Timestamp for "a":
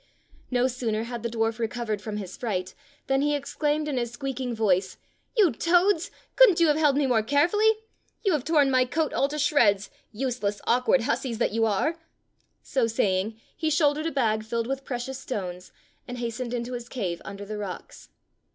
14.07-14.11